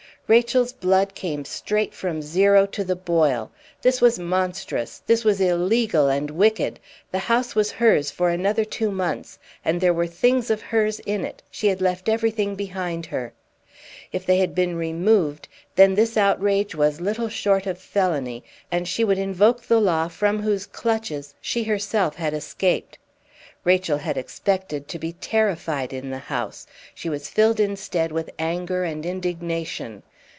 [0.27, 3.51] Rachel's blood came straight from zero to the boil;
[3.81, 6.79] this was monstrous, this was illegal and wicked.
[7.11, 11.25] The house was hers for other two months; and there were things of hers in
[11.25, 13.33] it, she had left everything behind her.
[14.13, 18.41] If they had been removed, then this outrage was little short of felony,
[18.71, 22.97] and she would invoke the law from whose clutches she herself had escaped.
[23.65, 26.65] Rachel had expected to be terrified in the house;
[26.95, 30.03] she was filled insted with anger and indignation.